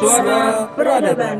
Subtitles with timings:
[0.00, 1.38] Suara Peradaban.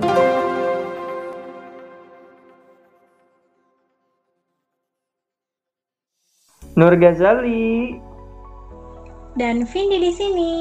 [6.77, 7.96] Nur Ghazali,
[9.37, 10.53] Dan Vindi di sini.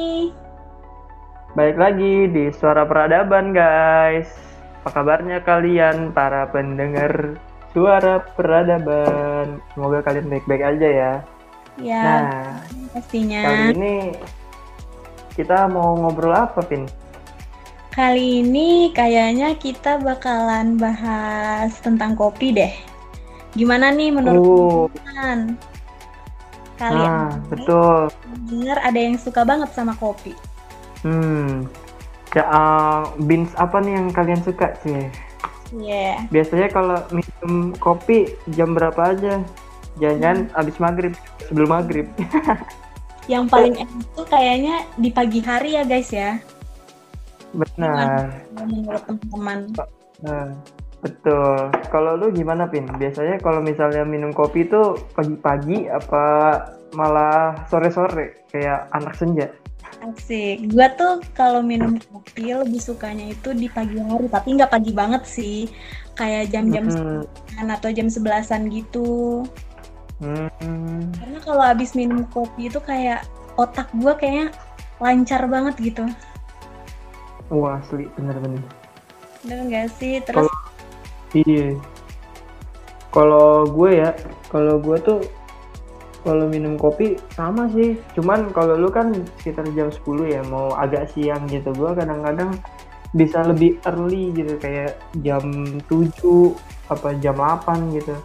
[1.56, 4.28] balik lagi di Suara Peradaban guys.
[4.84, 7.40] Apa kabarnya kalian para pendengar
[7.72, 9.64] Suara Peradaban?
[9.72, 11.14] Semoga kalian baik-baik aja ya.
[11.76, 12.60] Ya, Nah,
[12.92, 13.40] pastinya.
[13.44, 13.96] kali ini
[15.36, 16.88] kita mau ngobrol apa, Pin?
[17.96, 22.76] Kali ini kayaknya kita bakalan bahas tentang kopi deh.
[23.56, 25.56] Gimana nih menurut Oh, kalian?
[26.76, 28.12] Kalian nah, betul.
[28.52, 30.36] dengar ada yang suka banget sama kopi.
[31.08, 31.72] Hmm.
[32.36, 35.08] Ya, uh, beans apa nih yang kalian suka sih?
[35.72, 36.28] Iya.
[36.28, 39.40] Biasanya kalau minum kopi jam berapa aja?
[40.04, 41.16] Jangan abis maghrib,
[41.48, 42.12] sebelum maghrib.
[43.32, 46.44] Yang paling enak tuh kayaknya di pagi hari ya guys ya.
[47.56, 48.36] Benar.
[48.60, 49.60] Menurut teman-teman.
[50.24, 50.48] Nah,
[51.00, 51.72] betul.
[51.92, 52.88] Kalau lu gimana, Pin?
[52.88, 56.24] Biasanya kalau misalnya minum kopi itu pagi-pagi apa
[56.96, 59.48] malah sore-sore kayak anak senja?
[60.04, 60.70] Asik.
[60.76, 65.24] Gua tuh kalau minum kopi lebih sukanya itu di pagi hari, tapi nggak pagi banget
[65.24, 65.72] sih.
[66.16, 67.24] Kayak jam-jam Hmm.
[67.60, 69.44] 9 atau jam 11-an gitu.
[70.20, 71.12] Hmm.
[71.16, 74.52] Karena kalau habis minum kopi itu kayak otak gua kayaknya
[75.00, 76.04] lancar banget gitu.
[77.54, 78.62] Wah, asli bener-bener.
[79.46, 80.18] Bener nggak sih?
[80.26, 80.50] Terus
[81.36, 81.76] Iya.
[83.12, 84.16] Kalau gue ya,
[84.48, 85.20] kalau gue tuh
[86.24, 88.00] kalau minum kopi sama sih.
[88.16, 91.76] Cuman kalau lu kan sekitar jam 10 ya, mau agak siang gitu.
[91.76, 92.56] Gue kadang-kadang
[93.16, 95.44] bisa lebih early gitu kayak jam
[95.88, 96.56] 7
[96.92, 98.16] apa jam 8 gitu.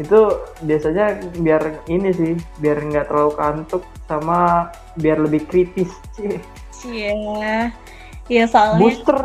[0.00, 2.32] Itu biasanya biar ini sih,
[2.62, 6.38] biar nggak terlalu kantuk sama biar lebih kritis sih.
[6.82, 7.70] Iya.
[8.30, 9.18] Iya soalnya Booster.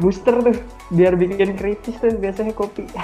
[0.00, 0.56] Booster tuh
[0.90, 2.88] biar bikin kritis tuh biasanya kopi.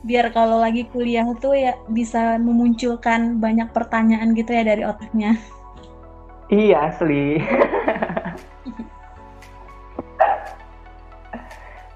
[0.00, 5.36] biar kalau lagi kuliah tuh ya bisa memunculkan banyak pertanyaan gitu ya dari otaknya.
[6.50, 7.36] Iya asli.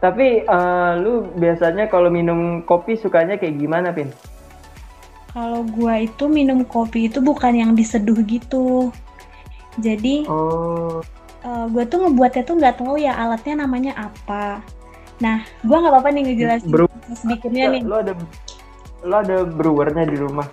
[0.05, 4.13] Tapi eh, lu biasanya kalau minum kopi sukanya kayak gimana, Pin?
[5.33, 8.93] Kalau gua itu minum kopi itu bukan yang diseduh gitu.
[9.77, 11.03] Jadi Oh,
[11.41, 14.63] eh, gua tuh ngebuatnya tuh nggak tahu ya alatnya namanya apa.
[15.19, 16.71] Nah, gua nggak apa-apa nih ngejelasin
[17.25, 17.83] bikinnya nih.
[17.83, 18.13] lu ada
[19.03, 20.47] lu ada brewernya di rumah.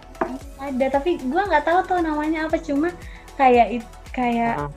[0.58, 2.58] Ada, tapi gua nggak tahu tuh namanya apa.
[2.58, 2.90] Cuma
[3.34, 3.82] kayak
[4.12, 4.70] kayak Ah.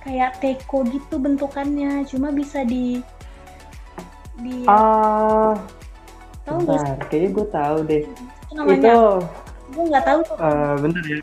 [0.00, 2.02] kayak teko gitu bentukannya.
[2.04, 3.02] Cuma bisa di
[4.36, 5.56] di Ah,
[6.44, 8.02] tahu nggak kayaknya gue tahu deh.
[8.04, 8.78] itu namanya?
[8.84, 9.00] Itu
[9.66, 10.36] Gue nggak tahu tuh.
[10.38, 11.18] eh, bentar ya.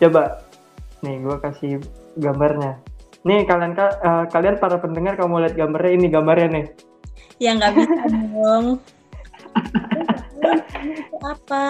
[0.00, 0.22] Coba,
[1.04, 1.72] nih gue kasih
[2.16, 2.80] gambarnya.
[3.22, 6.66] Nih kalian ka- eh, kalian para pendengar kamu lihat gambarnya ini gambarnya nih.
[7.38, 8.66] Ya nggak bisa dong.
[11.04, 11.64] itu apa?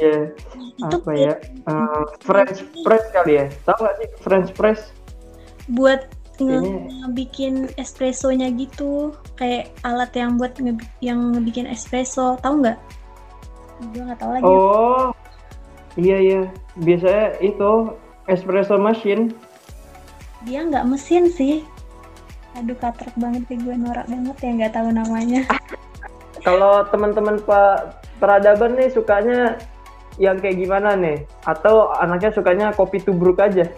[0.00, 0.32] Ya,
[0.80, 1.34] Itu apa ya?
[1.68, 3.46] Eh, French press kali ya?
[3.62, 4.80] Tahu nggak sih French press?
[5.70, 6.02] buat
[6.40, 6.58] nge
[7.04, 12.74] ngebikin espressonya gitu gitu alat yang buat nge yang ngebikin espresso tahu nggak
[13.92, 15.14] gue nggak tahu lagi Oh,
[15.96, 16.42] iya iya.
[16.78, 17.94] Biasanya itu
[18.30, 19.34] espresso machine.
[20.40, 21.60] dia nggak mesin sih
[22.56, 25.44] aduh katrek banget sih gue norak banget ya nggak tahu namanya
[26.40, 29.60] Kalau teman-teman Pak peradaban nih sukanya
[30.16, 31.24] yang kayak gimana nih?
[31.44, 33.68] Atau anaknya sukanya kopi tubruk aja?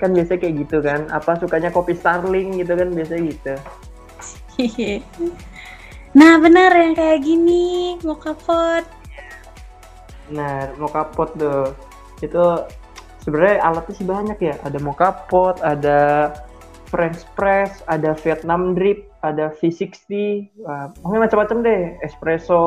[0.00, 1.04] Kan biasanya kayak gitu kan.
[1.12, 3.54] Apa sukanya kopi Starling gitu kan biasanya gitu.
[6.16, 8.88] nah benar yang kayak gini mau kapot
[10.30, 11.74] Nah, mocha pot tuh.
[12.22, 12.66] Itu
[13.22, 14.54] sebenarnya alatnya sih banyak ya.
[14.64, 16.32] Ada mocha pot, ada
[16.86, 20.10] French press, ada Vietnam drip, ada V60.
[20.62, 21.82] Wah, pokoknya macam-macam deh.
[22.06, 22.62] Espresso,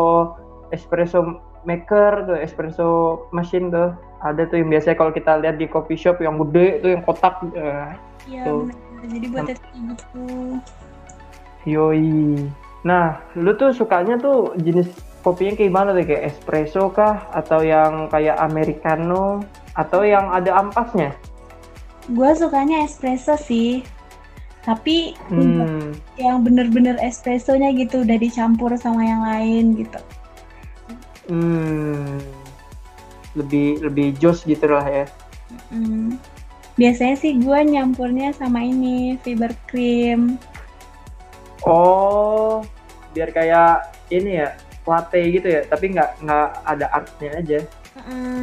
[0.75, 2.89] espresso maker tuh, espresso
[3.31, 3.95] machine tuh.
[4.19, 7.39] Ada tuh yang biasanya kalau kita lihat di coffee shop yang gede tuh yang kotak.
[7.55, 7.95] Eh,
[8.27, 8.67] Iya Tuh.
[8.67, 10.25] benar jadi buat kayak gitu
[11.67, 12.47] yoi.
[12.83, 14.87] Nah, lu tuh sukanya tuh jenis
[15.21, 16.05] kopinya kayak gimana tuh?
[16.05, 17.27] Kayak espresso kah?
[17.31, 19.43] Atau yang kayak americano?
[19.75, 21.15] Atau yang ada ampasnya?
[22.09, 23.85] gue sukanya espresso sih
[24.65, 29.99] tapi Hmm, yang bener-bener espressonya gitu udah dicampur sama yang lain gitu
[31.29, 32.17] hmm,
[33.37, 35.05] lebih lebih jos gitu lah ya.
[35.69, 36.17] Mm.
[36.77, 40.41] biasanya sih gue nyampurnya sama ini fiber cream
[41.67, 42.63] Oh,
[43.11, 44.55] biar kayak ini ya
[44.87, 47.59] latte gitu ya, tapi nggak nggak ada artnya aja.
[47.99, 48.41] Heeh.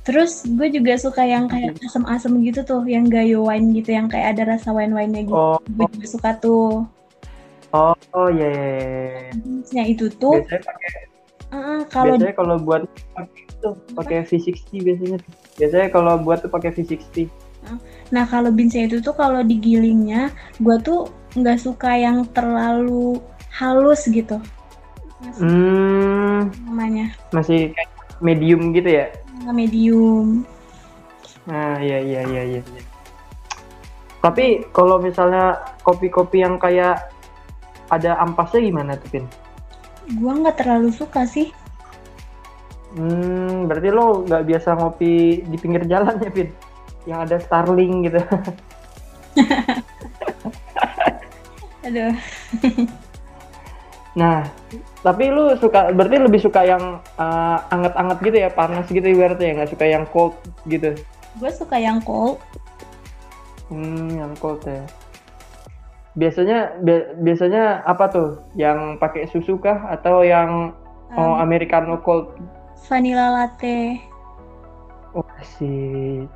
[0.00, 4.34] Terus gue juga suka yang kayak asem-asem gitu tuh, yang gayo wine gitu, yang kayak
[4.34, 5.36] ada rasa wine-wine-nya gitu.
[5.36, 6.88] Oh, Gue juga suka tuh.
[7.70, 9.30] oh, oh ya ya, ya, ya.
[9.38, 10.90] Jenisnya itu tuh, Biasanya pakai
[11.54, 12.82] uh, kalau biasanya kalau buat
[13.14, 15.18] pakai itu pakai V60 biasanya.
[15.20, 15.32] tuh.
[15.60, 17.28] Biasanya kalau buat tuh pakai V60.
[18.10, 23.20] Nah, kalau beansnya itu tuh kalau digilingnya, gue tuh nggak suka yang terlalu
[23.52, 24.40] halus gitu.
[25.20, 27.76] Masih Hmm, namanya masih
[28.20, 29.06] medium gitu ya.
[29.50, 30.44] medium.
[31.48, 32.60] Nah, iya iya iya iya.
[34.20, 37.08] Tapi kalau misalnya kopi-kopi yang kayak
[37.88, 39.24] ada ampasnya gimana tuh, Pin?
[40.12, 41.48] Gue nggak terlalu suka sih.
[42.92, 46.48] Hmm, berarti lo nggak biasa ngopi di pinggir jalan ya, Pin?
[47.08, 48.20] Yang ada Starling gitu.
[51.88, 52.12] Aduh.
[54.12, 54.44] Nah,
[55.00, 59.54] tapi lu suka, berarti lebih suka yang eh, anget-anget gitu ya, panas gitu ibaratnya ya,
[59.60, 60.34] nggak suka yang cold
[60.68, 60.92] gitu.
[61.38, 62.36] Gue suka yang cold.
[63.70, 64.82] Hmm, yang cold ya.
[66.18, 68.30] Biasanya bi- biasanya apa tuh?
[68.58, 70.74] Yang pakai susu kah atau yang
[71.14, 72.34] oh, um, americano cold?
[72.90, 74.02] vanilla latte.
[75.14, 75.26] Oh,
[75.58, 76.26] sih.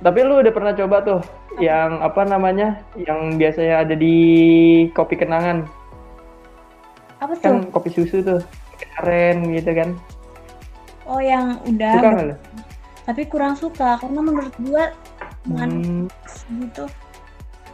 [0.00, 1.20] Tapi lu udah pernah coba tuh
[1.62, 2.82] yang apa namanya?
[2.98, 4.16] Yang biasanya ada di
[4.90, 5.70] kopi kenangan.
[7.20, 7.44] Apa tuh?
[7.44, 8.40] Kan kopi susu tuh.
[8.96, 9.90] Keren gitu kan.
[11.04, 11.94] Oh, yang udah.
[11.94, 12.36] Suka nggak lu?
[13.00, 14.84] Tapi kurang suka karena menurut gue
[15.44, 16.06] manis
[16.46, 16.84] Hmm, gitu.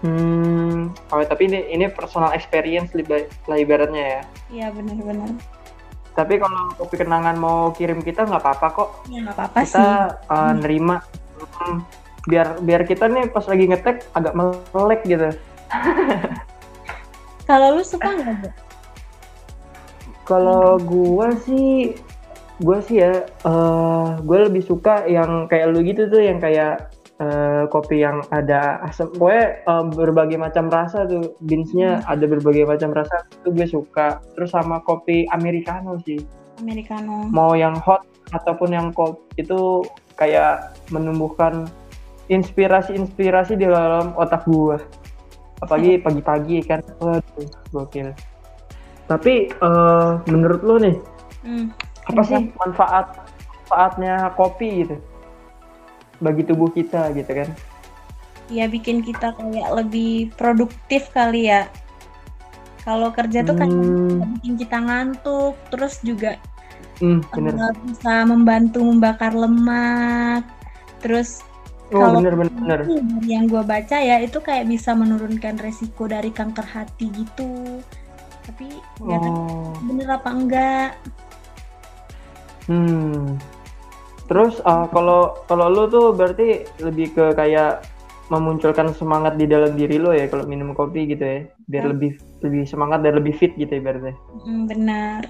[0.01, 0.95] hmm.
[1.11, 2.95] Oh, tapi ini ini personal experience
[3.45, 4.23] lah ibaratnya ya.
[4.49, 5.31] Iya benar-benar.
[6.17, 8.89] Tapi kalau kopi kenangan mau kirim kita nggak apa-apa kok.
[9.13, 9.75] Ya nggak apa-apa sih.
[9.75, 9.87] kita
[10.27, 10.99] uh, nerima
[11.37, 11.85] Hmm,
[12.25, 14.33] biar biar kita nih pas lagi ngetek agak
[14.73, 15.29] melek gitu
[17.49, 18.49] Kalau lu suka nggak, Bu?
[20.27, 21.95] Kalau gua sih
[22.61, 26.91] gua sih ya eh gue lebih suka yang kayak lu gitu tuh yang kayak
[27.23, 29.09] eh, kopi yang ada asam.
[29.17, 29.63] Gue
[29.97, 34.21] berbagai macam rasa tuh beansnya ada berbagai macam rasa itu gue suka.
[34.35, 36.21] Terus sama kopi americano sih.
[36.57, 37.29] Americano.
[37.29, 38.01] mau yang hot
[38.33, 39.85] ataupun yang cold itu
[40.17, 41.69] kayak menumbuhkan
[42.33, 44.81] inspirasi-inspirasi di dalam otak gua.
[45.61, 46.81] Apalagi pagi-pagi kan.
[47.01, 48.17] Waduh gokil
[49.07, 50.97] tapi eh, menurut lo nih
[51.41, 51.71] Hmm.
[52.11, 53.23] apa sih manfaat
[53.67, 54.99] manfaatnya kopi gitu
[56.19, 57.51] bagi tubuh kita gitu kan
[58.47, 61.67] Ya bikin kita kayak lebih produktif kali ya.
[62.83, 66.39] Kalau kerja tuh kan hmm, bikin kita ngantuk, terus juga
[67.03, 70.47] hmm, bener eh, bisa membantu membakar lemak.
[71.03, 71.43] Terus
[71.91, 72.81] oh kalau- bener bener bener
[73.27, 77.83] yang gue baca ya itu kayak bisa menurunkan resiko dari kanker hati gitu.
[78.47, 78.67] Tapi
[79.03, 80.91] nggak oh bener apa enggak.
[82.67, 83.39] Hmm.
[84.27, 87.87] Terus uh, kalau kalau lu tuh berarti lebih ke kayak
[88.27, 91.41] memunculkan semangat di dalam diri lo ya kalau minum kopi gitu ya,
[91.71, 91.91] biar Ya.
[91.95, 92.11] lebih
[92.43, 94.13] lebih semangat dan lebih fit gitu ya berarti.
[94.43, 95.23] Hmm, benar.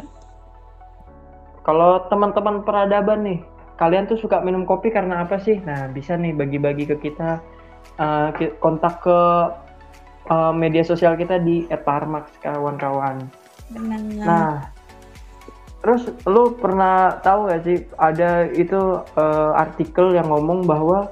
[1.61, 3.39] Kalau teman-teman peradaban nih,
[3.77, 5.61] kalian tuh suka minum kopi karena apa sih?
[5.61, 7.43] Nah, bisa nih bagi-bagi ke kita
[8.01, 8.33] uh,
[8.65, 9.19] kontak ke
[10.31, 13.27] uh, media sosial kita di @parmax kawan-kawan.
[14.23, 14.71] Nah,
[15.83, 21.11] terus lu pernah tahu gak sih ada itu eh, artikel yang ngomong bahwa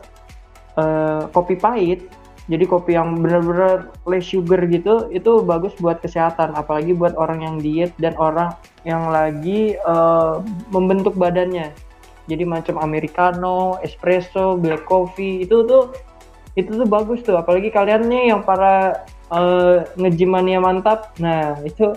[0.78, 2.06] eh, kopi pahit,
[2.46, 7.56] jadi kopi yang benar-benar less sugar gitu, itu bagus buat kesehatan, apalagi buat orang yang
[7.58, 8.54] diet dan orang
[8.86, 10.34] yang lagi eh,
[10.70, 11.74] membentuk badannya.
[12.24, 15.92] Jadi macam americano, espresso, black coffee itu tuh
[16.54, 19.02] itu tuh bagus tuh, apalagi kalian nih yang para
[19.34, 21.10] eh, nge-gym mania mantap.
[21.18, 21.94] Nah, itu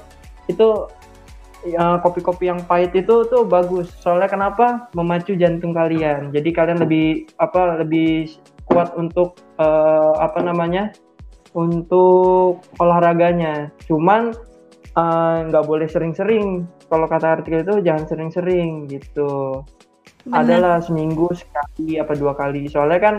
[0.50, 0.68] itu
[1.68, 3.94] ya, kopi-kopi yang pahit itu tuh bagus.
[4.02, 4.90] Soalnya kenapa?
[4.98, 6.34] Memacu jantung kalian.
[6.34, 8.34] Jadi kalian lebih apa lebih
[8.66, 10.90] kuat untuk eh, apa namanya?
[11.54, 13.70] Untuk olahraganya.
[13.86, 14.34] Cuman
[14.98, 16.66] eh, nggak boleh sering-sering.
[16.88, 19.62] Kalau kata artikel itu jangan sering-sering gitu.
[20.26, 20.44] Benar.
[20.44, 22.68] Adalah seminggu sekali apa dua kali.
[22.72, 23.16] Soalnya kan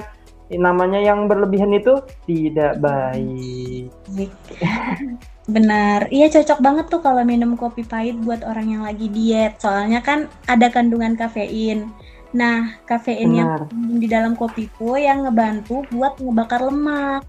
[0.57, 3.93] namanya yang berlebihan itu tidak baik.
[5.49, 9.57] Benar, iya cocok banget tuh kalau minum kopi pahit buat orang yang lagi diet.
[9.61, 11.89] Soalnya kan ada kandungan kafein.
[12.37, 13.65] Nah, kafein yang Benar.
[13.73, 17.25] kandung di dalam kopi itu yang ngebantu buat ngebakar lemak.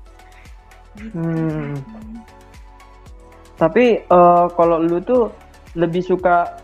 [0.99, 1.15] Gitu.
[1.15, 1.79] Hmm.
[3.55, 5.31] Tapi eh, kalau lu tuh
[5.79, 6.59] lebih suka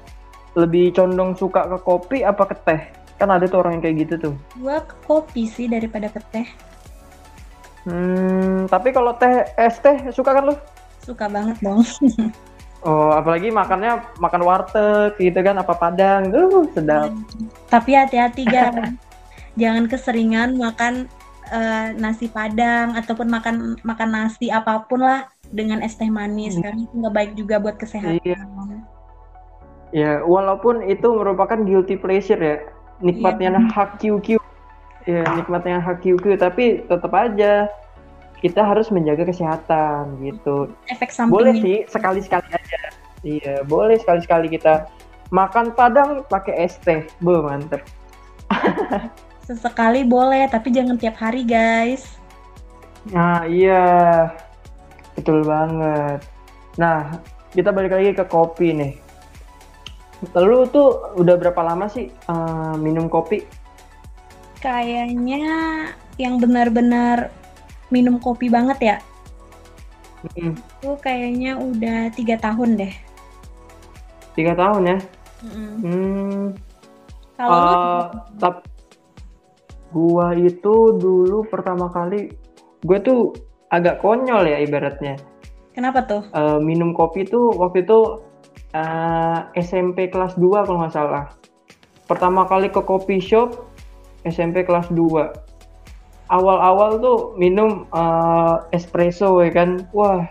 [0.56, 2.82] lebih condong suka ke kopi apa ke teh?
[3.16, 4.36] Kan ada tuh orang yang kayak gitu tuh.
[4.60, 6.48] Gua ke kopi sih daripada ke teh.
[7.86, 10.56] Hmm, tapi kalau teh es teh suka kan lu?
[11.06, 11.86] Suka banget dong.
[12.86, 16.30] Oh, apalagi makannya makan warteg gitu kan apa padang.
[16.30, 17.10] Uh, sedap.
[17.74, 18.94] Tapi hati-hati guys.
[19.62, 21.10] jangan keseringan makan
[21.50, 26.62] eh, nasi padang ataupun makan makan nasi apa pun lah dengan es teh manis Hmm.
[26.62, 28.22] karena itu nggak baik juga buat kesehatan.
[28.22, 28.38] Iya.
[29.90, 32.62] Ya, walaupun itu merupakan guilty pleasure ya,
[33.00, 34.40] nikmatnya hak QQ.
[35.06, 37.70] Ya, nikmatnya hak QQ, tapi tetap aja
[38.42, 40.70] kita harus menjaga kesehatan gitu.
[40.90, 41.64] Efek Boleh sampingnya.
[41.64, 42.80] sih sekali-sekali aja.
[43.26, 44.86] Iya, boleh sekali-sekali kita
[45.34, 47.06] makan padang pakai es teh.
[47.22, 47.82] Be, mantep.
[49.46, 52.18] Sesekali boleh, tapi jangan tiap hari, guys.
[53.14, 53.86] Nah, iya.
[55.14, 56.22] Betul banget.
[56.82, 57.22] Nah,
[57.54, 58.94] kita balik lagi ke kopi nih.
[60.24, 63.44] Lu tuh udah berapa lama sih eh, minum kopi?
[64.60, 65.46] Kayaknya
[66.16, 67.30] yang benar-benar
[67.94, 68.98] minum kopi banget ya,
[70.26, 72.94] Hmm, itu kayaknya udah tiga tahun deh.
[74.34, 74.98] tiga tahun ya.
[75.46, 75.72] Mm-mm.
[75.86, 76.44] Hmm,
[77.38, 78.04] Kalau lu eh,
[78.42, 78.66] tap-
[79.94, 82.34] gua itu dulu pertama kali,
[82.82, 83.38] gue tuh
[83.70, 85.16] agak konyol ya ibaratnya.
[85.78, 86.24] kenapa tuh?
[86.34, 88.00] Eh, minum kopi tuh waktu itu
[88.76, 91.32] eh, SMP kelas 2 kalau nggak salah.
[92.06, 93.72] Pertama kali ke kopi shop
[94.28, 96.30] SMP kelas 2.
[96.30, 99.88] Awal-awal tuh minum eh, espresso ya kan.
[99.96, 100.28] Wah.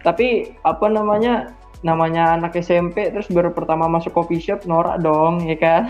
[0.00, 1.52] Tapi apa namanya?
[1.84, 5.82] Namanya anak SMP terus baru pertama masuk kopi shop norak dong ya kan.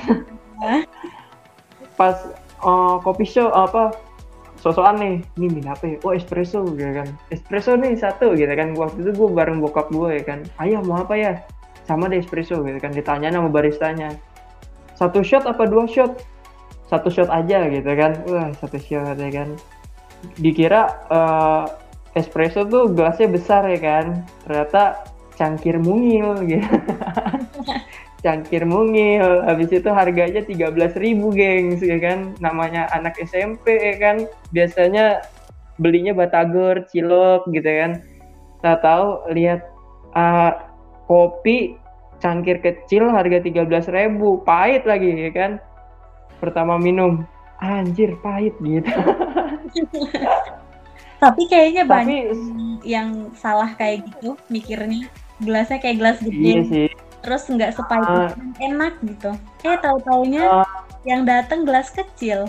[1.98, 2.18] Pas
[2.66, 3.94] eh, kopi shop apa
[4.64, 5.96] sosokan nih, ini minum apa ya?
[6.08, 7.08] Oh espresso gitu kan.
[7.28, 8.72] Espresso nih satu gitu kan.
[8.72, 10.40] Waktu itu gue bareng bokap gue ya kan.
[10.56, 11.44] Ayah mau apa ya?
[11.84, 12.92] Sama deh espresso gitu kan.
[12.92, 14.16] Ditanya sama baristanya.
[14.96, 16.20] Satu shot apa dua shot?
[16.88, 18.20] Satu shot aja gitu kan.
[18.28, 19.48] Wah satu shot ya kan.
[20.40, 21.64] Dikira eh,
[22.16, 24.24] espresso tuh gelasnya besar ya kan.
[24.48, 25.04] Ternyata
[25.36, 26.64] cangkir mungil gitu.
[28.24, 34.16] cangkir mungil habis itu harganya 13.000 ribu gengs ya kan namanya anak SMP ya kan
[34.48, 35.20] biasanya
[35.76, 38.00] belinya batagor cilok gitu kan
[38.64, 39.68] tak tahu lihat
[40.16, 40.72] ah,
[41.04, 41.76] kopi
[42.18, 45.52] cangkir kecil harga 13.000 ribu pahit lagi ya kan
[46.40, 47.24] pertama minum
[47.60, 48.88] anjir pahit gitu
[51.24, 55.08] Tapi kayaknya banyak tapi yang salah kayak gitu mikirnya.
[55.40, 56.88] Gelasnya kayak gelas iya gede, sih
[57.24, 58.28] terus nggak sepahit Ah.
[58.28, 59.30] itu, enak gitu.
[59.64, 60.68] Eh tahu-taunya Ah.
[61.08, 62.44] yang datang gelas kecil.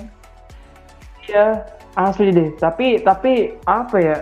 [1.23, 1.63] Iya,
[1.95, 2.51] asli deh.
[2.59, 4.17] Tapi tapi apa ya?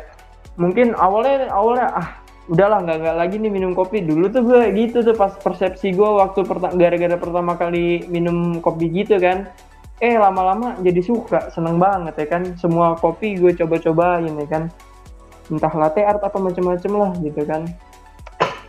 [0.61, 2.09] Mungkin awalnya awalnya ah
[2.53, 4.05] udahlah nggak nggak lagi nih minum kopi.
[4.05, 8.93] Dulu tuh gue gitu tuh pas persepsi gue waktu perta- gara-gara pertama kali minum kopi
[8.93, 9.49] gitu kan.
[9.97, 12.43] Eh lama-lama jadi suka, seneng banget ya kan.
[12.61, 14.63] Semua kopi gue coba-cobain ya kan.
[15.49, 17.65] Entah latte art apa macem-macem lah gitu kan.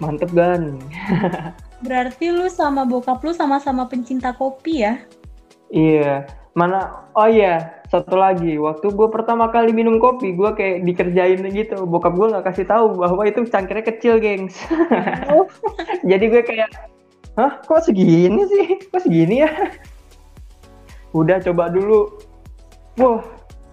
[0.01, 0.81] Mantep kan?
[1.87, 5.05] Berarti lu sama bokap lu sama-sama pencinta kopi ya?
[5.69, 6.25] Iya,
[6.55, 7.11] mana?
[7.19, 8.55] Oh iya, satu lagi.
[8.59, 11.83] Waktu gue pertama kali minum kopi, gue kayak dikerjain gitu.
[11.85, 14.55] Bokap gue nggak kasih tahu bahwa itu cangkirnya kecil, gengs.
[15.35, 15.51] Oh.
[16.11, 16.71] Jadi gue kayak,
[17.35, 18.67] hah, kok segini sih?
[18.89, 19.51] Kok segini ya?
[21.11, 22.23] Udah coba dulu.
[23.03, 23.23] Wah,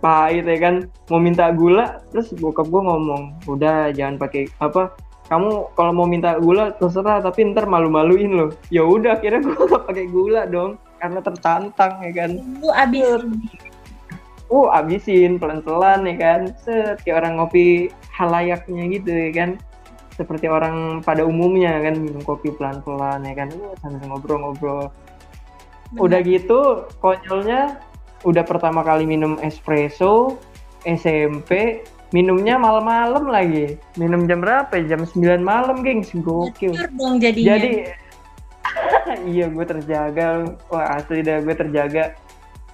[0.02, 0.76] pahit ya kan.
[1.14, 4.94] Mau minta gula, terus bokap gue ngomong, udah jangan pakai apa.
[5.30, 8.50] Kamu kalau mau minta gula terserah, tapi ntar malu-maluin loh.
[8.74, 12.32] Ya udah, akhirnya gue nggak pakai gula dong, karena tertantang ya kan.
[12.62, 13.26] Lu abis
[14.52, 16.42] uh abisin pelan-pelan ya kan?
[16.62, 19.50] Set kayak orang ngopi halayaknya gitu ya kan?
[20.20, 21.98] Seperti orang pada umumnya kan?
[21.98, 23.50] Minum kopi pelan-pelan ya kan?
[23.50, 24.92] Uh, sambil ngobrol-ngobrol.
[25.98, 27.80] Udah gitu konyolnya
[28.22, 30.38] udah pertama kali minum espresso
[30.86, 31.82] SMP
[32.12, 33.80] minumnya malam-malam lagi.
[33.96, 34.96] Minum jam berapa ya?
[34.96, 36.12] jam 9 malam gengs.
[36.12, 36.76] Gokil.
[37.00, 37.56] Dong jadinya.
[37.58, 37.72] jadi
[39.26, 42.16] iya gue terjaga wah asli dah gue terjaga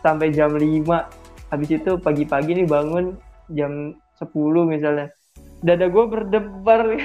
[0.04, 0.88] sampai jam 5
[1.52, 3.16] habis itu pagi-pagi nih bangun
[3.52, 4.32] jam 10
[4.68, 5.08] misalnya
[5.64, 6.98] dada gue berdebar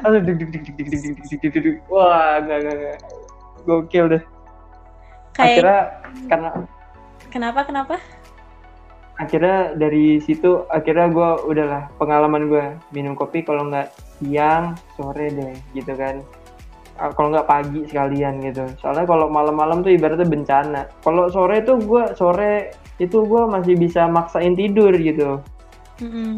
[0.00, 1.76] Aduh, duk, duk, duk, duk, duk, duk, duk, duk, duk, duk.
[1.92, 2.98] wah gak gak gak
[3.68, 4.22] gokil deh
[5.36, 5.80] Kayak akhirnya
[6.26, 6.50] karena
[7.28, 7.94] kenapa kenapa?
[9.20, 12.64] akhirnya dari situ akhirnya gue udahlah pengalaman gue
[12.96, 16.39] minum kopi kalau nggak siang sore deh gitu kan Ah,
[17.16, 18.68] kalau nggak pagi sekalian gitu.
[18.84, 20.82] Soalnya kalau malam-malam tuh ibaratnya bencana.
[21.00, 25.40] Kalau sore tuh gue sore itu gue masih bisa maksain tidur gitu.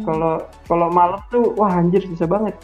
[0.03, 2.55] Kalau kalau malam tuh wah anjir susah banget.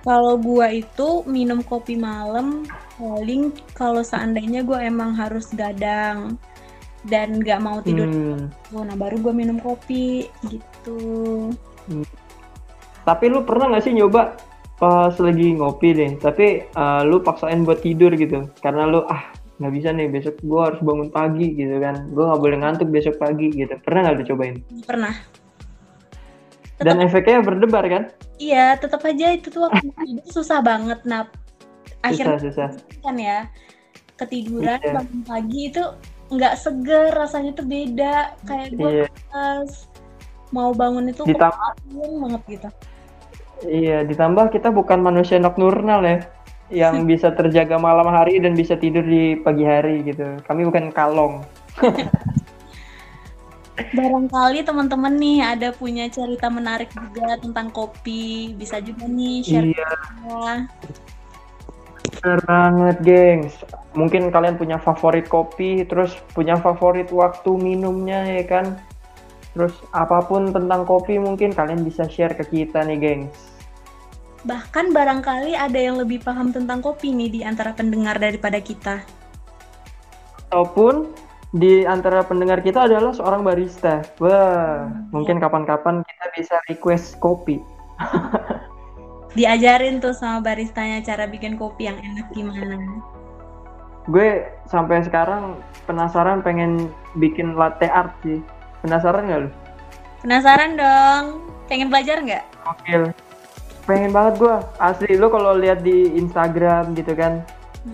[0.00, 2.64] Kalau gua itu minum kopi malam
[2.96, 6.40] paling kalau seandainya gua emang harus gadang
[7.04, 8.48] dan nggak mau tidur, Hmm.
[8.72, 11.52] nah baru gua minum kopi gitu.
[13.00, 14.36] tapi lu pernah nggak sih nyoba
[14.80, 16.10] pas lagi ngopi deh.
[16.16, 18.48] Tapi eh, lu paksain buat tidur gitu.
[18.64, 22.08] Karena lu ah nggak bisa nih besok gue harus bangun pagi gitu kan.
[22.16, 23.76] Gue nggak boleh ngantuk besok pagi gitu.
[23.84, 24.56] Pernah nggak lu cobain?
[24.88, 25.14] Pernah.
[26.80, 28.08] Dan efeknya berdebar kan?
[28.40, 31.28] Iya tetap aja itu tuh waktu tidur susah banget susah
[32.00, 32.68] akhirnya susah.
[33.04, 33.44] kan ya
[34.16, 34.96] ketiduran Iya.
[34.96, 35.84] bangun pagi itu
[36.32, 38.32] nggak seger rasanya tuh beda.
[38.48, 39.06] Kayak gue iya.
[39.28, 39.68] pas
[40.56, 42.68] mau bangun itu ditambah banget gitu
[43.68, 46.18] iya ditambah kita bukan manusia nocturnal ya
[46.70, 50.38] yang bisa terjaga malam hari dan bisa tidur di pagi hari gitu.
[50.46, 51.42] Kami bukan kalong.
[53.96, 58.52] Barangkali teman-teman nih ada punya cerita menarik juga tentang kopi.
[58.54, 59.90] Bisa juga nih share iya.
[60.28, 60.54] ya.
[62.20, 63.54] bener banget gengs.
[63.96, 68.66] Mungkin kalian punya favorit kopi terus punya favorit waktu minumnya ya kan
[69.56, 73.38] terus apa pun tentang kopi mungkin kalian bisa share ke kita nih gengs
[74.46, 79.04] bahkan barangkali ada yang lebih paham tentang kopi nih di antara pendengar daripada kita
[80.48, 81.10] ataupun
[81.50, 84.06] di antara pendengar kita adalah seorang barista.
[84.22, 87.58] Wah, Hmm, mungkin kapan-kapan kita bisa request kopi.
[89.38, 92.74] diajarin tuh sama baristanya cara bikin kopi yang enak gimana
[94.10, 98.42] Gue sampai sekarang penasaran pengen bikin latte art sih.
[98.80, 99.50] Penasaran nggak lu?
[100.20, 101.24] penasaran dong
[101.64, 103.16] pengen belajar nggak Oke.
[103.88, 104.54] Pengen banget gue.
[104.76, 107.42] Asli lu kalau lihat di Instagram gitu kan.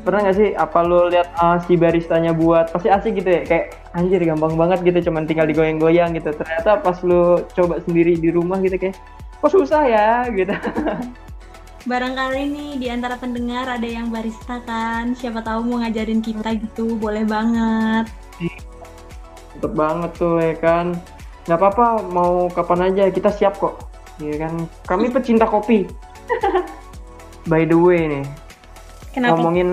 [0.02, 3.78] Pernah nggak sih apa lu lihat uh, si baristanya buat pasti asik gitu ya kayak
[3.94, 6.34] anjir gampang banget gitu cuman tinggal digoyang-goyang gitu.
[6.34, 8.98] Ternyata pas lu coba sendiri di rumah gitu kayak
[9.38, 10.52] kok susah ya gitu.
[11.90, 16.98] Barangkali nih di antara pendengar ada yang barista kan, siapa tahu mau ngajarin kita gitu,
[16.98, 18.10] boleh banget.
[19.56, 20.86] Mantep banget tuh ya kan.
[21.48, 23.88] Nggak apa-apa, mau kapan aja kita siap kok.
[24.20, 24.68] Iya kan.
[24.84, 25.88] Kami pecinta kopi.
[27.48, 28.26] By the way nih,
[29.16, 29.38] Kenapa?
[29.38, 29.70] ngomongin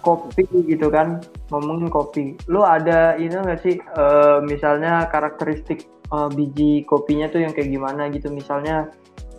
[0.00, 1.20] kopi gitu kan,
[1.52, 2.40] ngomongin kopi.
[2.48, 8.08] Lu ada ini nggak sih, eh, misalnya karakteristik eh, biji kopinya tuh yang kayak gimana
[8.08, 8.32] gitu.
[8.32, 8.88] Misalnya,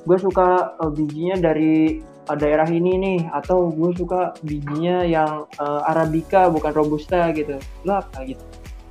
[0.05, 5.82] gue suka eh, bijinya dari eh, daerah ini nih, atau gue suka bijinya yang eh,
[5.88, 7.58] arabica bukan robusta gitu.
[7.88, 8.48] Lu apa gitu?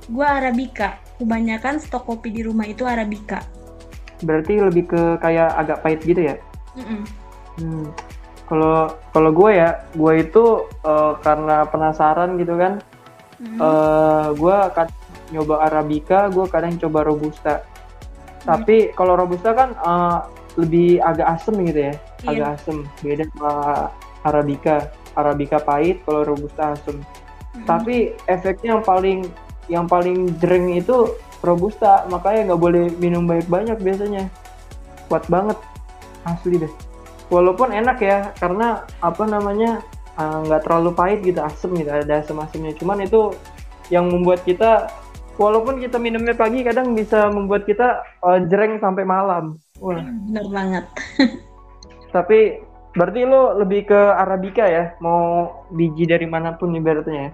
[0.09, 0.97] Gua Arabica.
[1.19, 3.43] Kebanyakan stok kopi di rumah itu Arabica.
[4.23, 6.35] Berarti lebih ke kayak agak pahit gitu ya?
[6.75, 7.01] Mm-mm.
[7.59, 7.87] Hmm.
[8.47, 10.43] Kalau kalau gue ya, gue itu
[10.81, 12.81] eh, karena penasaran gitu kan,
[13.39, 13.55] Mm.
[13.55, 14.87] eh gue akan
[15.31, 17.63] nyoba arabica, gue kadang coba robusta.
[18.43, 20.19] Tapi kalau robusta kan eh,
[20.59, 21.93] lebih agak asem gitu ya,
[22.25, 22.27] Iya.
[22.27, 22.77] agak asem.
[22.99, 23.51] Beda sama
[24.25, 24.75] arabica.
[25.15, 26.99] Arabica pahit, kalau robusta asem.
[26.99, 27.63] Mm-mm.
[27.67, 29.27] Tapi efeknya yang paling
[29.69, 31.13] yang paling jering itu
[31.45, 34.27] robusta, makanya nggak boleh minum banyak-banyak biasanya.
[35.07, 35.55] Kuat banget,
[36.27, 36.73] asli deh.
[37.29, 39.79] Walaupun enak ya, karena apa namanya
[40.17, 42.73] uh, nggak terlalu pahit gitu, asem gitu, ada asam-asamnya.
[42.75, 43.31] Cuman itu
[43.93, 44.89] yang membuat kita,
[45.37, 49.61] walaupun kita minumnya pagi, kadang bisa membuat kita uh, jereng sampai malam.
[49.79, 50.85] Wah, Bener banget.
[52.15, 52.59] tapi
[52.97, 57.31] berarti lo lebih ke arabica ya, mau biji dari mana pun ibaratnya ya?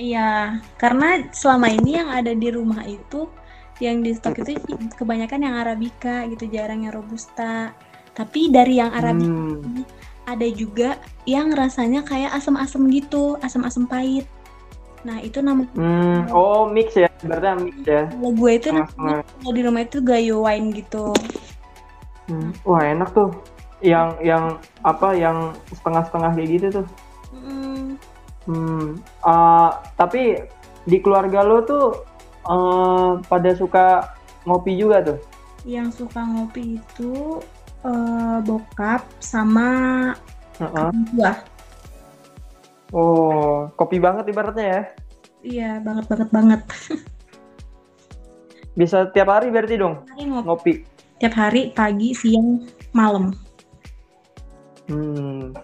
[0.00, 3.28] Iya, karena selama ini yang ada di rumah itu
[3.84, 4.56] yang di stok itu
[4.96, 7.76] kebanyakan yang Arabica gitu, jarang yang Robusta.
[8.16, 9.28] Tapi dari yang Arabica
[9.60, 9.84] Hmm.
[10.24, 10.96] ada juga
[11.28, 14.24] yang rasanya kayak asam-asam gitu, asam-asam pahit.
[15.04, 18.04] Nah, itu nama Hmm, oh mix ya, berarti mix ya.
[18.08, 19.20] kalau gue itu namanya Setengah-setengah.
[19.36, 21.06] kalau di rumah itu gayo wine gitu.
[22.28, 22.50] Hmm.
[22.64, 23.28] Wah enak tuh,
[23.80, 24.44] yang yang
[24.84, 26.86] apa, yang setengah-setengah kayak gitu tuh.
[28.48, 28.86] Mm, Hmm,
[29.22, 30.40] ah, tapi
[30.84, 31.86] di keluarga lo tuh
[32.46, 35.18] eh, pada suka ngopi juga tuh.
[35.64, 37.40] yang suka ngopi itu
[37.84, 39.68] eh, bokap sama
[40.58, 40.90] Heeh.
[41.12, 41.32] gua.
[42.90, 44.82] Oh, kopi banget ibaratnya ya.
[45.42, 46.60] Iya, banget banget banget.
[48.78, 50.72] Bisa tiap hari berarti dong Hari ngopi ngopi.
[51.20, 53.34] tiap hari pagi, siang, malam.
[54.88, 55.54] Hmm.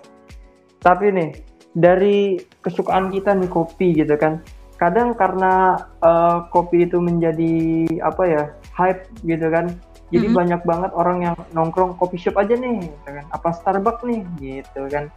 [0.78, 1.30] Tapi nih
[1.76, 4.40] dari kesukaan kita nih kopi gitu kan.
[4.80, 9.76] Kadang karena eh, kopi itu menjadi apa ya hype gitu kan.
[10.06, 10.36] Jadi Mhm.
[10.38, 13.24] banyak banget orang yang nongkrong kopi shop aja nih, gitu kan.
[13.34, 15.12] Apa Starbucks nih, gitu kan.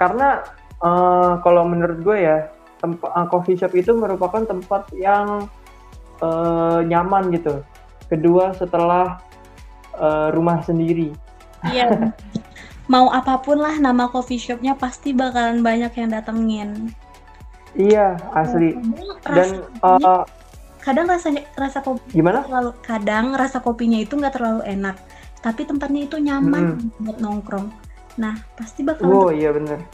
[0.00, 0.40] Karena
[0.80, 2.48] eh, kalau menurut gue ya
[2.80, 5.44] tempat coffee shop itu merupakan tempat yang
[6.24, 7.60] eh, nyaman gitu.
[8.08, 9.20] Kedua setelah
[10.00, 11.12] eh, rumah sendiri.
[11.68, 11.88] Iya.
[12.90, 16.90] Mau apa pun lah nama coffee shopnya pasti bakalan banyak yang datengin.
[17.78, 18.74] Iya asli.
[19.22, 19.48] Kadang Dan
[19.78, 20.22] rasa, eh,
[20.82, 22.42] kadang rasanya rasa kopi gimana?
[22.42, 24.98] terlalu kadang rasa kopinya itu nggak terlalu enak,
[25.38, 27.70] tapi tempatnya itu nyaman buat nongkrong.
[28.18, 29.86] Nah pasti bakalan Oh iya bener.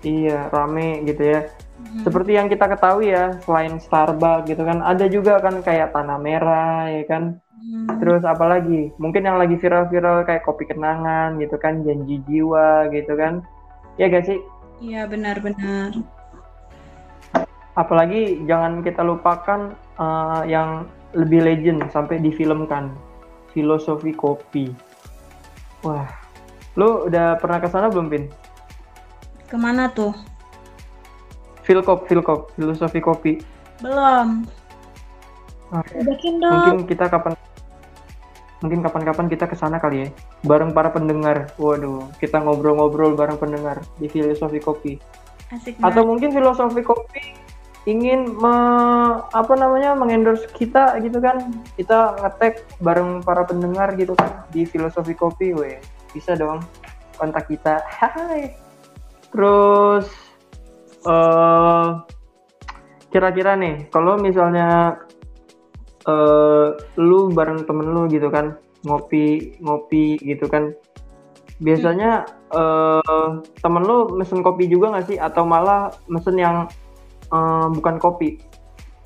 [0.00, 1.40] Iya rame gitu ya.
[1.76, 2.08] Hmm.
[2.08, 6.88] Seperti yang kita ketahui ya, selain Starbucks gitu kan, ada juga kan kayak Tanah Merah
[6.88, 7.43] ya kan.
[7.64, 7.88] Hmm.
[7.96, 8.92] Terus apalagi?
[9.00, 13.40] Mungkin yang lagi viral-viral kayak kopi kenangan gitu kan, janji jiwa gitu kan.
[13.96, 14.38] Ya gak sih?
[14.84, 15.96] Iya benar-benar.
[17.72, 20.84] Apalagi jangan kita lupakan eh, yang
[21.16, 22.92] lebih legend sampai difilmkan,
[23.56, 24.68] filosofi kopi.
[25.80, 26.10] Wah,
[26.76, 28.24] lu udah pernah ke sana belum, Pin?
[29.48, 30.12] Ke mana tuh?
[31.64, 33.32] Filkop, Filkop, filosofi kopi.
[33.80, 34.44] Belum.
[35.72, 36.38] Ah, dong.
[36.44, 37.32] mungkin kita kapan
[38.64, 40.08] mungkin kapan-kapan kita ke sana kali ya.
[40.48, 41.52] Bareng para pendengar.
[41.60, 44.96] Waduh kita ngobrol-ngobrol bareng pendengar di filosofi kopi.
[45.52, 47.36] Asik atau mungkin filosofi kopi
[47.84, 48.56] ingin me,
[49.20, 51.52] apa namanya mengendorse kita gitu kan.
[51.76, 55.76] Kita ngetek bareng para pendengar gitu kan di filosofi kopi weh
[56.16, 56.64] bisa dong
[57.20, 57.84] kontak kita.
[57.84, 58.56] Hai.
[59.28, 60.08] Terus
[61.04, 61.88] eh
[63.12, 64.98] kira-kira nih kalau misalnya
[66.04, 66.66] eh
[67.00, 70.76] lu bareng temen lu gitu kan ngopi ngopi gitu kan.
[71.62, 75.18] Biasanya eh temen lu mesen kopi juga nggak sih?
[75.18, 76.68] Atau malah mesen yang
[77.32, 78.40] eh, bukan kopi?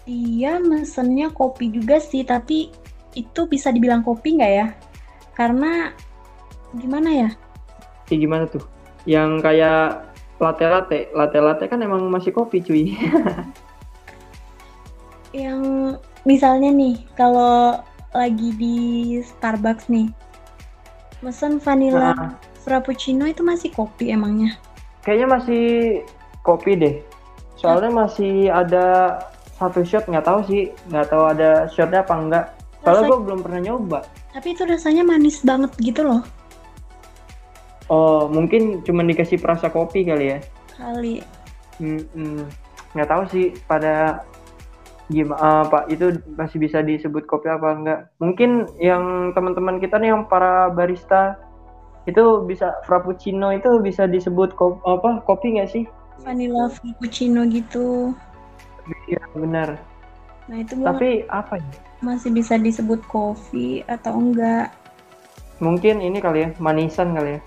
[0.09, 2.73] Iya, mesennya kopi juga sih, tapi
[3.13, 4.67] itu bisa dibilang kopi nggak ya?
[5.37, 5.93] Karena
[6.73, 7.31] gimana ya?
[8.09, 8.65] kayak gimana tuh?
[9.05, 10.09] Yang kayak
[10.41, 10.99] latte latte.
[11.13, 12.97] Latte latte kan emang masih kopi cuy.
[15.37, 15.61] Yang
[16.27, 17.79] misalnya nih, kalau
[18.15, 18.77] lagi di
[19.23, 20.11] Starbucks nih,
[21.21, 24.55] mesen vanilla Nah, frappuccino itu masih kopi emangnya?
[25.09, 25.65] kayaknya masih
[26.45, 26.95] kopi deh
[27.57, 29.17] soalnya masih ada
[29.57, 32.45] satu shot nggak tahu sih nggak tahu ada shotnya apa enggak
[32.85, 34.01] soalnya gue belum pernah nyoba
[34.37, 36.23] Tapi itu rasanya manis banget gitu loh,
[37.89, 40.39] oh mungkin cuma dikasih perasa kopi kali ya
[40.77, 41.25] kali.
[41.81, 42.45] Hmm, hmm.
[42.93, 44.23] nggak tahu sih pada
[45.09, 48.01] gimana pak itu masih bisa disebut kopi apa enggak?
[48.21, 51.41] Mungkin yang teman-teman kita nih yang para barista
[52.05, 55.85] itu bisa frappuccino itu bisa disebut ko- apa kopi nggak sih?
[56.21, 58.13] Vanilla frappuccino gitu.
[59.09, 59.81] iya benar.
[60.49, 61.73] Nah, itu tapi apa ya?
[62.01, 64.73] Masih bisa disebut kopi atau enggak?
[65.59, 67.41] mungkin ini kali ya manisan kali ya.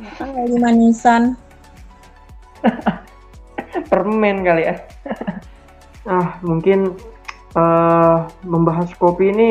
[0.00, 1.22] Ya kan lagi manisan.
[3.92, 4.74] permen kali ya
[6.08, 6.96] ah mungkin
[7.52, 9.50] eh membahas kopi ini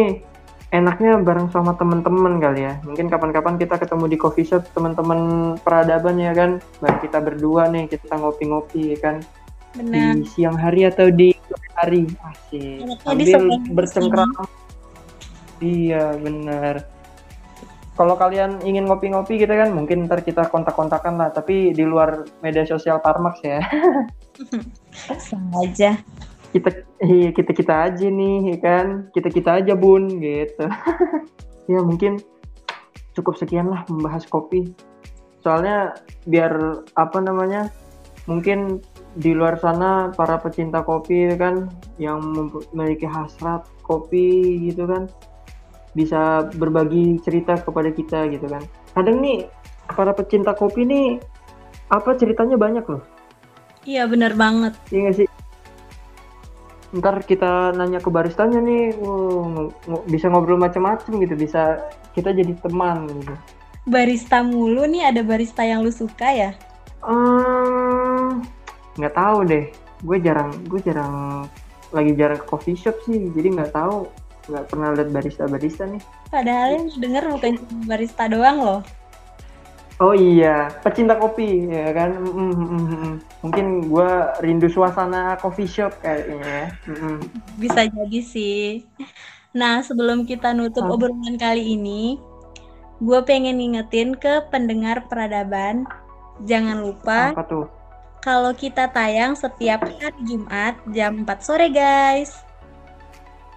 [0.73, 2.73] enaknya bareng sama teman-teman kali ya.
[2.83, 6.59] Mungkin kapan-kapan kita ketemu di coffee shop teman-teman peradaban ya kan.
[6.83, 9.17] Baru kita berdua nih kita ngopi-ngopi ya kan.
[9.77, 10.17] Benar.
[10.17, 11.37] di siang hari atau di
[11.77, 12.09] hari.
[12.25, 12.81] Asik.
[13.05, 14.43] Sambil bercengkrama.
[15.61, 16.75] Iya benar.
[17.97, 21.29] Kalau kalian ingin ngopi-ngopi gitu kan mungkin ntar kita kontak-kontakan lah.
[21.33, 23.61] Tapi di luar media sosial Parmax ya.
[25.29, 25.97] Sama aja.
[26.55, 26.69] Kita
[27.35, 28.85] kita kita aja nih ya kan?
[29.11, 30.65] Kita kita aja bun gitu.
[31.67, 32.23] Ya mungkin
[33.11, 34.71] cukup sekian lah membahas kopi.
[35.43, 36.55] Soalnya biar
[36.95, 37.67] apa namanya
[38.23, 38.79] mungkin
[39.19, 41.67] di luar sana para pecinta kopi ya kan
[41.99, 45.11] yang memiliki hasrat kopi gitu kan
[45.91, 48.63] bisa berbagi cerita kepada kita gitu kan.
[48.95, 49.51] Kadang nih
[49.91, 51.19] para pecinta kopi nih
[51.91, 53.03] apa ceritanya banyak loh?
[53.87, 54.71] Iya benar banget.
[54.93, 55.27] Iya sih?
[56.95, 59.67] Ntar kita nanya ke baristanya nih, wow,
[60.07, 61.83] bisa ngobrol macam-macam gitu, bisa
[62.15, 63.35] kita jadi teman gitu.
[63.83, 66.51] Barista mulu nih ada barista yang lu suka ya?
[68.95, 69.67] Nggak tahu deh,
[70.03, 71.43] gue jarang, gue jarang,
[71.91, 74.07] lagi jarang ke coffee shop sih, jadi nggak tahu,
[74.47, 75.99] nggak pernah lihat barista-barista nih.
[76.31, 78.79] Padahal yang lu denger bukan barista doang loh.
[79.97, 82.13] Oh iya, pecinta kopi ya kan.
[82.21, 83.13] Mm, mm, mm, mm.
[83.41, 84.09] Mungkin gue
[84.45, 86.37] rindu suasana coffee shop kayaknya.
[86.37, 86.65] ya.
[86.85, 87.17] Mm, mm.
[87.57, 88.85] Bisa jadi sih.
[89.57, 90.93] Nah, sebelum kita nutup Ah.
[90.93, 92.21] obrolan kali ini,
[92.99, 95.89] gue pengen ngingetin ke pendengar peradaban,
[96.45, 97.65] jangan lupa Apa tuh?
[98.19, 102.37] kalau kita tayang setiap hari Jumat jam 4 sore guys.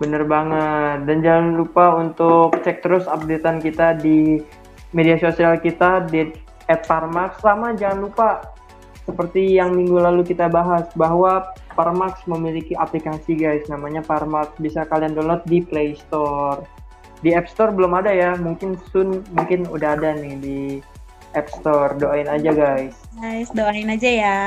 [0.00, 1.05] Bener banget.
[1.05, 4.40] Dan jangan lupa untuk cek terus updatean kita di
[4.90, 6.31] media sosial kita di
[6.87, 8.29] @parmax sama jangan lupa
[9.11, 15.18] seperti yang minggu lalu kita bahas bahwa Parmax memiliki aplikasi guys namanya Parmax bisa kalian
[15.18, 16.62] download di Play Store.
[17.20, 20.61] Di App Store belum ada ya, mungkin soon mungkin udah ada nih di
[21.35, 21.98] App Store.
[21.98, 22.94] Doain aja guys.
[23.18, 24.40] Guys, doain aja ya.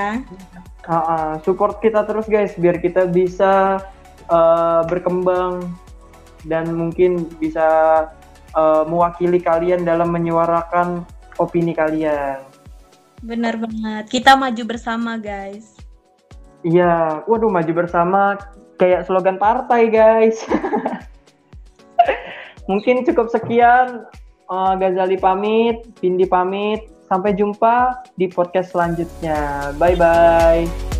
[0.87, 3.83] Ah, ah, support kita terus guys biar kita bisa
[4.27, 5.73] eh, berkembang
[6.47, 7.67] dan mungkin bisa
[8.53, 11.03] eh, mewakili kalian dalam menyuarakan
[11.41, 12.39] opini kalian.
[13.23, 14.11] Bener banget.
[14.11, 15.79] Kita maju bersama guys.
[16.63, 18.39] Iya, waduh maju bersama
[18.79, 20.43] kayak slogan partai guys.
[22.69, 24.07] Mungkin cukup sekian.
[24.51, 26.87] Uh, Gazali pamit, Vindi pamit.
[27.07, 29.71] Sampai jumpa di podcast selanjutnya.
[29.75, 30.92] Bye bye.